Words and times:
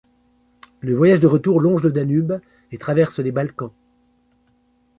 Le 0.79 0.95
voyage 0.95 1.19
de 1.19 1.27
retour 1.27 1.61
longe 1.61 1.83
le 1.83 1.91
Danube 1.91 2.33
et 2.71 2.79
traverse 2.79 3.19
les 3.19 3.31
Balkans. 3.31 3.69